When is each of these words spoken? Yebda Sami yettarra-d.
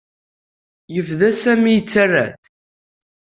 Yebda 0.93 1.29
Sami 1.41 1.71
yettarra-d. 1.73 2.43